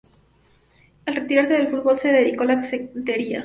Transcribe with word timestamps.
Al 1.05 1.13
retirarse 1.13 1.53
del 1.53 1.67
fútbol 1.67 1.99
se 1.99 2.11
dedicó 2.11 2.41
a 2.41 2.47
la 2.47 2.63
cetrería. 2.63 3.39